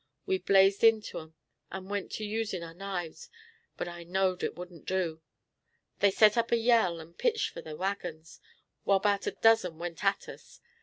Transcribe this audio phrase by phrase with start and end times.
[0.25, 1.35] We blazed into 'em
[1.69, 3.29] and went to usin' our knives,
[3.77, 5.21] but I knowed it wouldn't do.
[5.99, 8.39] They set up a yell and pitched fur the wagons,
[8.83, 10.59] while 'bout a dozen went at us.